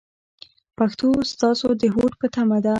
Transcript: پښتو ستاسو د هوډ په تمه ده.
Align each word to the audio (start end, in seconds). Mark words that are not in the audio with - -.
پښتو 0.77 1.07
ستاسو 1.31 1.67
د 1.81 1.83
هوډ 1.93 2.13
په 2.21 2.27
تمه 2.35 2.57
ده. 2.63 2.69